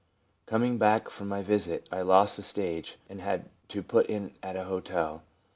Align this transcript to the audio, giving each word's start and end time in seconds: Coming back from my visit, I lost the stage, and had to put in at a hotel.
Coming 0.47 0.79
back 0.79 1.11
from 1.11 1.27
my 1.27 1.43
visit, 1.43 1.87
I 1.91 2.01
lost 2.01 2.35
the 2.35 2.41
stage, 2.41 2.97
and 3.07 3.21
had 3.21 3.51
to 3.67 3.83
put 3.83 4.07
in 4.07 4.33
at 4.41 4.55
a 4.55 4.63
hotel. 4.63 5.21